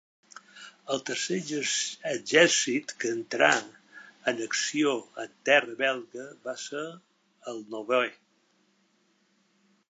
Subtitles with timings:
[0.93, 1.35] El tercer
[2.11, 3.49] exèrcit que entrà
[4.31, 6.87] en acció en terra belga va ser
[7.53, 8.01] el Novè.